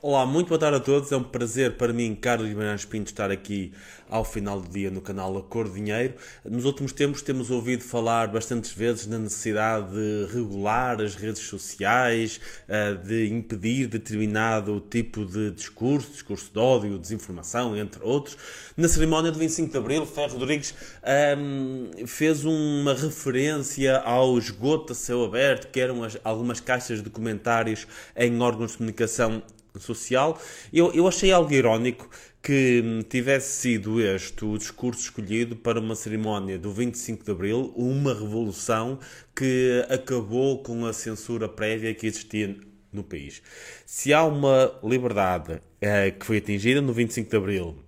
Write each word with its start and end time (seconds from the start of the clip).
Olá, 0.00 0.24
muito 0.24 0.46
boa 0.46 0.60
tarde 0.60 0.76
a 0.76 0.80
todos. 0.80 1.10
É 1.10 1.16
um 1.16 1.24
prazer 1.24 1.76
para 1.76 1.92
mim, 1.92 2.14
Carlos 2.14 2.48
Guimarães 2.48 2.84
Pinto, 2.84 3.10
estar 3.10 3.32
aqui 3.32 3.72
ao 4.08 4.24
final 4.24 4.60
do 4.60 4.68
dia 4.68 4.92
no 4.92 5.00
canal 5.00 5.36
A 5.36 5.42
Cor 5.42 5.68
Dinheiro. 5.68 6.14
Nos 6.44 6.64
últimos 6.64 6.92
tempos 6.92 7.20
temos 7.20 7.50
ouvido 7.50 7.82
falar 7.82 8.28
bastantes 8.28 8.70
vezes 8.70 9.08
na 9.08 9.18
necessidade 9.18 9.90
de 9.90 10.32
regular 10.32 11.02
as 11.02 11.16
redes 11.16 11.42
sociais, 11.42 12.40
eh, 12.68 12.94
de 12.94 13.26
impedir 13.26 13.88
determinado 13.88 14.80
tipo 14.88 15.24
de 15.24 15.50
discurso, 15.50 16.12
discurso 16.12 16.52
de 16.52 16.60
ódio, 16.60 16.96
desinformação, 16.96 17.76
entre 17.76 18.00
outros. 18.04 18.38
Na 18.76 18.86
cerimónia 18.88 19.32
do 19.32 19.38
25 19.40 19.72
de 19.72 19.78
Abril, 19.78 20.06
Ferro 20.06 20.38
Rodrigues 20.38 20.76
um, 21.02 21.90
ehm, 21.98 22.06
fez 22.06 22.44
uma 22.44 22.94
referência 22.94 23.98
ao 23.98 24.38
esgoto 24.38 24.92
a 24.92 24.94
céu 24.94 25.24
aberto, 25.24 25.72
que 25.72 25.80
eram 25.80 26.04
as, 26.04 26.16
algumas 26.22 26.60
caixas 26.60 27.02
de 27.02 27.10
comentários 27.10 27.84
em 28.16 28.40
órgãos 28.40 28.70
de 28.70 28.78
comunicação 28.78 29.42
social. 29.80 30.40
Eu, 30.72 30.92
eu 30.92 31.06
achei 31.06 31.32
algo 31.32 31.52
irónico 31.52 32.08
que 32.42 33.04
tivesse 33.08 33.60
sido 33.60 34.00
este 34.00 34.44
o 34.44 34.56
discurso 34.56 35.02
escolhido 35.02 35.56
para 35.56 35.80
uma 35.80 35.94
cerimónia 35.94 36.58
do 36.58 36.72
25 36.72 37.24
de 37.24 37.30
Abril, 37.30 37.72
uma 37.76 38.14
revolução 38.14 38.98
que 39.34 39.84
acabou 39.88 40.62
com 40.62 40.86
a 40.86 40.92
censura 40.92 41.48
prévia 41.48 41.94
que 41.94 42.06
existia 42.06 42.56
no 42.92 43.02
país. 43.02 43.42
Se 43.84 44.12
há 44.12 44.24
uma 44.24 44.72
liberdade 44.82 45.60
eh, 45.80 46.10
que 46.10 46.24
foi 46.24 46.38
atingida 46.38 46.80
no 46.80 46.92
25 46.92 47.30
de 47.30 47.36
Abril 47.36 47.87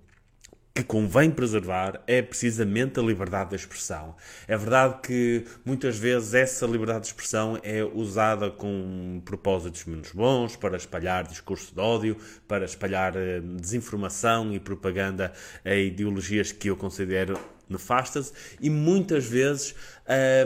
que 0.81 0.85
convém 0.85 1.31
preservar 1.31 2.03
é 2.07 2.23
precisamente 2.23 2.99
a 2.99 3.03
liberdade 3.03 3.51
de 3.51 3.57
expressão. 3.57 4.17
É 4.49 4.57
verdade 4.57 5.01
que 5.03 5.45
muitas 5.65 5.99
vezes 5.99 6.33
essa 6.33 6.67
liberdade 6.67 7.01
de 7.01 7.07
expressão 7.09 7.59
é 7.63 7.85
usada 7.85 8.51
com 8.51 9.21
propósitos 9.25 9.85
menos 9.85 10.11
bons 10.13 10.57
para 10.57 10.77
espalhar 10.77 11.25
discurso 11.25 11.75
de 11.75 11.81
ódio, 11.81 12.17
para 12.49 12.65
espalhar 12.65 13.15
eh, 13.15 13.41
desinformação 13.41 14.53
e 14.53 14.59
propaganda 14.59 15.33
a 15.65 15.75
ideologias 15.75 16.51
que 16.51 16.69
eu 16.69 16.77
considero 16.77 17.39
nefastas 17.71 18.33
e 18.61 18.69
muitas 18.69 19.25
vezes 19.25 19.75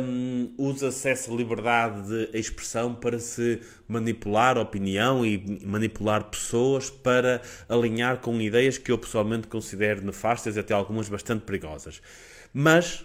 um, 0.00 0.52
usa-se 0.58 1.08
essa 1.08 1.32
liberdade 1.32 2.02
de 2.06 2.38
expressão 2.38 2.94
para 2.94 3.18
se 3.18 3.60
manipular 3.88 4.58
opinião 4.58 5.24
e 5.24 5.60
manipular 5.64 6.24
pessoas 6.24 6.90
para 6.90 7.40
alinhar 7.68 8.18
com 8.18 8.40
ideias 8.40 8.78
que 8.78 8.92
eu 8.92 8.98
pessoalmente 8.98 9.48
considero 9.48 10.04
nefastas 10.04 10.56
e 10.56 10.60
até 10.60 10.74
algumas 10.74 11.08
bastante 11.08 11.42
perigosas. 11.42 12.02
Mas, 12.52 13.04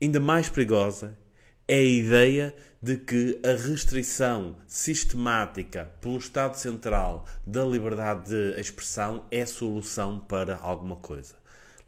ainda 0.00 0.20
mais 0.20 0.48
perigosa, 0.48 1.18
é 1.66 1.76
a 1.76 1.82
ideia 1.82 2.54
de 2.80 2.96
que 2.96 3.40
a 3.44 3.50
restrição 3.50 4.56
sistemática 4.66 5.90
pelo 6.00 6.16
Estado 6.16 6.54
Central 6.54 7.26
da 7.46 7.64
liberdade 7.64 8.30
de 8.30 8.60
expressão 8.60 9.26
é 9.30 9.44
solução 9.44 10.18
para 10.18 10.56
alguma 10.56 10.96
coisa. 10.96 11.34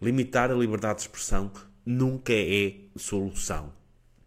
Limitar 0.03 0.51
a 0.51 0.55
liberdade 0.55 1.01
de 1.01 1.03
expressão 1.03 1.53
nunca 1.85 2.33
é 2.33 2.75
solução. 2.97 3.71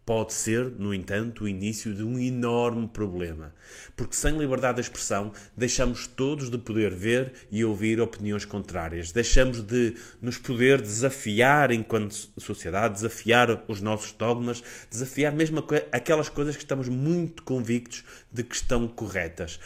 Pode 0.05 0.33
ser, 0.33 0.69
no 0.69 0.93
entanto, 0.93 1.45
o 1.45 1.47
início 1.47 1.95
de 1.95 2.03
um 2.03 2.19
enorme 2.19 2.89
problema, 2.89 3.55
porque 3.95 4.17
sem 4.17 4.37
liberdade 4.37 4.75
de 4.75 4.81
expressão 4.81 5.31
deixamos 5.55 6.05
todos 6.05 6.49
de 6.51 6.57
poder 6.57 6.93
ver 6.93 7.31
e 7.49 7.63
ouvir 7.63 8.01
opiniões 8.01 8.43
contrárias, 8.43 9.13
deixamos 9.13 9.61
de 9.61 9.95
nos 10.21 10.37
poder 10.37 10.81
desafiar 10.81 11.71
enquanto 11.71 12.29
sociedade, 12.37 12.95
desafiar 12.95 13.63
os 13.67 13.79
nossos 13.79 14.11
dogmas, 14.11 14.61
desafiar 14.91 15.33
mesmo 15.33 15.65
aquelas 15.89 16.27
coisas 16.27 16.57
que 16.57 16.63
estamos 16.63 16.89
muito 16.89 17.41
convictos 17.41 18.03
de 18.29 18.43
que 18.43 18.55
estão 18.55 18.87
corretas. 18.89 19.57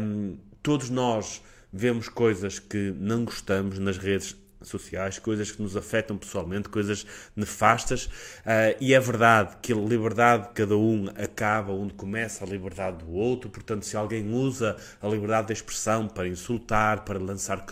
Um, 0.00 0.38
todos 0.62 0.88
nós 0.88 1.42
vemos 1.72 2.08
coisas 2.08 2.60
que 2.60 2.94
não 2.96 3.24
gostamos 3.24 3.78
nas 3.80 3.98
redes 3.98 4.36
sociais, 4.62 5.18
coisas 5.18 5.50
que 5.50 5.62
nos 5.62 5.76
afetam 5.76 6.16
pessoalmente, 6.16 6.68
coisas 6.68 7.06
nefastas, 7.34 8.06
uh, 8.06 8.76
e 8.80 8.94
é 8.94 9.00
verdade 9.00 9.56
que 9.62 9.72
a 9.72 9.76
liberdade 9.76 10.48
de 10.48 10.54
cada 10.54 10.76
um 10.76 11.08
acaba 11.16 11.72
onde 11.72 11.94
começa 11.94 12.44
a 12.44 12.46
liberdade 12.46 13.04
do 13.04 13.12
outro, 13.12 13.50
portanto, 13.50 13.84
se 13.84 13.96
alguém 13.96 14.32
usa 14.32 14.76
a 15.00 15.08
liberdade 15.08 15.48
de 15.48 15.52
expressão 15.54 16.08
para 16.08 16.28
insultar, 16.28 17.04
para 17.04 17.18
lançar 17.18 17.64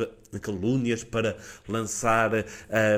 calúnias, 0.43 1.03
para 1.03 1.39
lançar 1.67 2.31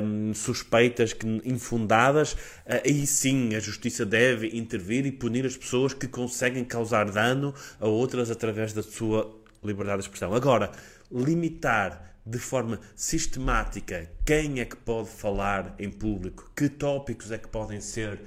um, 0.03 0.33
suspeitas 0.33 1.15
infundadas, 1.45 2.33
uh, 2.33 2.81
aí 2.85 3.07
sim 3.07 3.55
a 3.55 3.59
justiça 3.59 4.05
deve 4.05 4.47
intervir 4.57 5.05
e 5.05 5.11
punir 5.11 5.45
as 5.45 5.55
pessoas 5.55 5.93
que 5.93 6.07
conseguem 6.07 6.65
causar 6.65 7.09
dano 7.09 7.53
a 7.79 7.87
outras 7.87 8.29
através 8.29 8.73
da 8.73 8.83
sua 8.83 9.33
liberdade 9.63 9.99
de 9.99 10.05
expressão. 10.05 10.33
Agora, 10.33 10.71
limitar 11.11 12.11
de 12.25 12.37
forma 12.37 12.79
sistemática 12.95 14.09
quem 14.25 14.59
é 14.59 14.65
que 14.65 14.75
pode 14.75 15.09
falar 15.09 15.75
em 15.79 15.89
público, 15.89 16.51
que 16.55 16.69
tópicos 16.69 17.31
é 17.31 17.37
que 17.37 17.47
podem 17.47 17.81
ser 17.81 18.21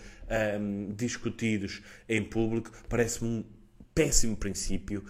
um, 0.61 0.93
discutidos 0.94 1.83
em 2.09 2.23
público, 2.23 2.71
parece-me 2.89 3.31
um 3.31 3.44
péssimo 3.94 4.37
princípio, 4.37 5.05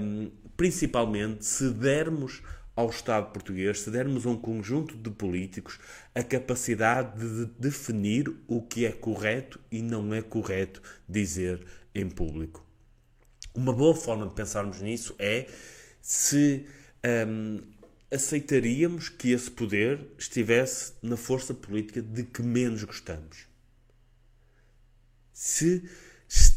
um, 0.00 0.30
principalmente 0.56 1.44
se 1.44 1.70
dermos 1.70 2.42
ao 2.76 2.90
Estado 2.90 3.32
português, 3.32 3.80
se 3.80 3.90
dermos 3.90 4.26
a 4.26 4.28
um 4.28 4.36
conjunto 4.36 4.96
de 4.96 5.10
políticos 5.10 5.78
a 6.14 6.22
capacidade 6.22 7.18
de 7.18 7.46
definir 7.58 8.30
o 8.46 8.60
que 8.60 8.84
é 8.84 8.92
correto 8.92 9.58
e 9.70 9.80
não 9.80 10.12
é 10.12 10.20
correto 10.20 10.82
dizer 11.08 11.64
em 11.94 12.08
público. 12.08 12.64
Uma 13.54 13.72
boa 13.72 13.94
forma 13.94 14.26
de 14.26 14.34
pensarmos 14.34 14.82
nisso 14.82 15.14
é 15.18 15.46
se 16.02 16.66
um, 17.04 17.60
aceitaríamos 18.10 19.08
que 19.08 19.32
esse 19.32 19.50
poder 19.50 20.06
estivesse 20.18 20.92
na 21.02 21.16
força 21.16 21.52
política 21.52 22.00
de 22.00 22.24
que 22.24 22.42
menos 22.42 22.84
gostamos. 22.84 23.46
Se 25.32 25.82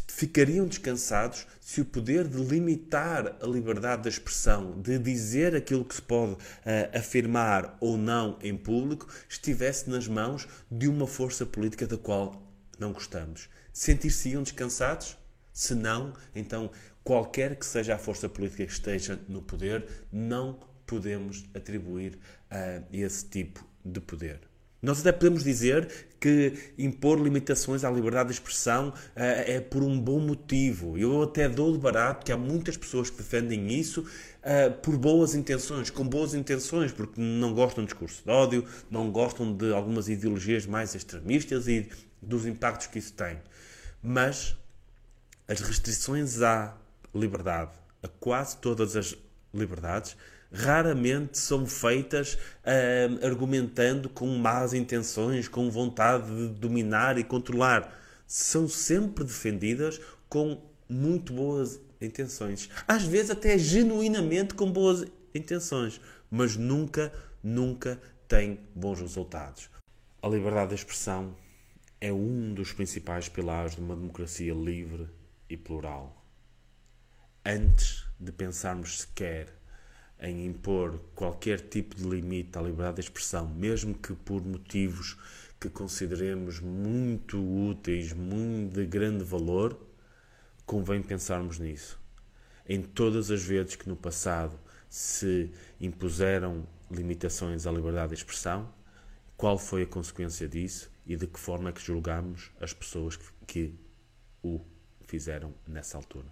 ficariam 0.08 0.68
descansados 0.68 1.48
se 1.62 1.82
o 1.82 1.86
poder 1.86 2.28
de 2.28 2.38
limitar 2.44 3.38
a 3.42 3.46
liberdade 3.46 4.04
de 4.04 4.10
expressão, 4.10 4.82
de 4.82 4.98
dizer 4.98 5.56
aquilo 5.56 5.86
que 5.86 5.96
se 5.96 6.02
pode 6.02 6.34
uh, 6.34 6.38
afirmar 6.98 7.78
ou 7.80 7.98
não 7.98 8.38
em 8.42 8.58
público, 8.58 9.08
estivesse 9.30 9.90
nas 9.90 10.08
mãos 10.08 10.48
de 10.70 10.88
uma 10.88 11.08
força 11.08 11.46
política 11.46 11.88
da 11.88 11.98
qual 11.98 12.42
não 12.80 12.92
gostamos. 12.92 13.50
Sentir-se-iam 13.72 14.44
descansados? 14.44 15.16
Se 15.60 15.76
não, 15.76 16.14
então 16.34 16.72
qualquer 17.04 17.58
que 17.58 17.66
seja 17.66 17.96
a 17.96 17.98
força 17.98 18.30
política 18.30 18.66
que 18.66 18.72
esteja 18.72 19.20
no 19.28 19.42
poder, 19.42 19.86
não 20.10 20.58
podemos 20.88 21.44
atribuir 21.54 22.18
a 22.50 22.82
esse 22.94 23.26
tipo 23.26 23.68
de 23.84 24.00
poder. 24.00 24.40
Nós 24.82 25.02
até 25.02 25.12
podemos 25.12 25.44
dizer 25.44 26.08
que 26.18 26.54
impor 26.78 27.20
limitações 27.20 27.84
à 27.84 27.92
liberdade 27.92 28.30
de 28.30 28.36
expressão 28.36 28.88
uh, 28.88 28.94
é 29.16 29.60
por 29.60 29.84
um 29.84 30.00
bom 30.00 30.22
motivo. 30.22 30.98
Eu 30.98 31.24
até 31.24 31.50
dou 31.50 31.74
de 31.74 31.78
barato 31.78 32.26
que 32.26 32.32
há 32.32 32.38
muitas 32.38 32.78
pessoas 32.78 33.10
que 33.10 33.18
defendem 33.18 33.68
isso 33.68 34.00
uh, 34.00 34.72
por 34.82 34.96
boas 34.96 35.36
intenções, 35.36 35.90
com 35.90 36.08
boas 36.08 36.34
intenções, 36.34 36.94
porque 36.94 37.20
não 37.20 37.54
gostam 37.54 37.84
de 37.84 37.90
discurso 37.90 38.24
de 38.24 38.32
ódio, 38.32 38.66
não 38.90 39.12
gostam 39.12 39.54
de 39.54 39.74
algumas 39.74 40.08
ideologias 40.08 40.66
mais 40.66 40.96
extremistas 40.96 41.68
e 41.68 41.90
dos 42.22 42.46
impactos 42.46 42.88
que 42.88 42.98
isso 42.98 43.12
tem. 43.12 43.38
Mas 44.02 44.58
as 45.50 45.60
restrições 45.62 46.44
à 46.44 46.78
liberdade, 47.14 47.72
a 48.04 48.08
quase 48.08 48.56
todas 48.58 48.96
as 48.96 49.18
liberdades, 49.52 50.16
raramente 50.52 51.40
são 51.40 51.66
feitas 51.66 52.36
uh, 52.36 53.26
argumentando 53.26 54.08
com 54.10 54.28
más 54.38 54.76
intenções, 54.76 55.48
com 55.48 55.72
vontade 55.72 56.28
de 56.28 56.50
dominar 56.50 57.18
e 57.18 57.24
controlar. 57.24 58.00
São 58.28 58.68
sempre 58.68 59.24
defendidas 59.24 60.00
com 60.30 60.62
muito 60.88 61.34
boas 61.34 61.80
intenções. 62.00 62.70
Às 62.88 63.04
vezes 63.04 63.32
até 63.32 63.58
genuinamente 63.58 64.54
com 64.54 64.72
boas 64.72 65.04
intenções, 65.34 66.00
mas 66.30 66.56
nunca, 66.56 67.12
nunca 67.42 68.00
tem 68.28 68.60
bons 68.76 69.02
resultados. 69.02 69.68
A 70.22 70.28
liberdade 70.28 70.70
de 70.70 70.76
expressão 70.76 71.36
é 72.00 72.14
um 72.14 72.54
dos 72.54 72.72
principais 72.72 73.28
pilares 73.28 73.76
de 73.76 73.82
uma 73.82 73.96
democracia 73.96 74.54
livre 74.54 75.10
e 75.50 75.58
plural. 75.58 76.24
Antes 77.46 78.06
de 78.20 78.32
pensarmos 78.32 79.00
sequer 79.00 79.60
em 80.20 80.46
impor 80.46 81.00
qualquer 81.16 81.60
tipo 81.62 81.96
de 81.96 82.04
limite 82.04 82.58
à 82.58 82.62
liberdade 82.62 82.96
de 82.96 83.02
expressão, 83.02 83.48
mesmo 83.48 83.94
que 83.94 84.14
por 84.14 84.46
motivos 84.46 85.18
que 85.60 85.70
consideremos 85.70 86.60
muito 86.60 87.40
úteis, 87.40 88.14
muito 88.14 88.76
de 88.76 88.86
grande 88.86 89.24
valor, 89.24 89.80
convém 90.66 91.02
pensarmos 91.02 91.58
nisso. 91.60 92.00
Em 92.68 92.82
todas 92.82 93.32
as 93.32 93.44
vezes 93.44 93.76
que 93.76 93.90
no 93.90 93.96
passado 93.96 94.58
se 94.90 95.52
impuseram 95.80 96.68
limitações 96.92 97.66
à 97.66 97.72
liberdade 97.72 98.10
de 98.10 98.16
expressão, 98.16 98.72
qual 99.36 99.58
foi 99.58 99.84
a 99.84 99.88
consequência 99.88 100.48
disso 100.48 100.92
e 101.06 101.16
de 101.16 101.26
que 101.26 101.40
forma 101.40 101.70
é 101.70 101.72
que 101.72 101.82
julgamos 101.82 102.52
as 102.60 102.74
pessoas 102.74 103.16
que, 103.16 103.26
que 103.48 103.76
o 104.44 104.60
fizeram 105.10 105.56
nessa 105.68 105.98
altura. 105.98 106.28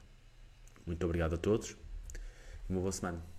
Muito 0.86 1.04
obrigado 1.04 1.34
a 1.34 1.38
todos 1.38 1.76
e 2.70 2.72
uma 2.72 2.80
boa 2.80 2.92
semana. 2.92 3.37